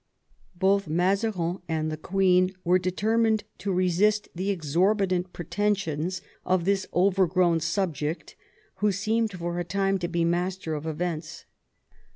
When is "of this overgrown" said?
6.43-7.59